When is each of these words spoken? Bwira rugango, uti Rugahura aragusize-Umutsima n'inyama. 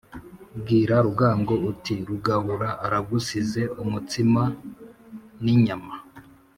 Bwira 0.59 0.95
rugango, 1.07 1.53
uti 1.71 1.93
Rugahura 2.07 2.69
aragusize-Umutsima 2.85 4.41
n'inyama. 5.43 5.95